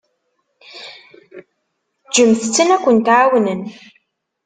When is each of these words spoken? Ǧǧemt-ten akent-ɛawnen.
Ǧǧemt-ten 2.05 2.69
akent-ɛawnen. 2.75 3.61